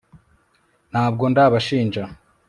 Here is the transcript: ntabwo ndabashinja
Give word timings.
ntabwo 0.91 1.23
ndabashinja 1.31 2.03